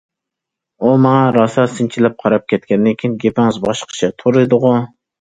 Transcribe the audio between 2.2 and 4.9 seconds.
قاراپ كەتكەندىن كېيىن:‹‹ گېپىڭىز باشقىچە تۇرىدىغۇ››!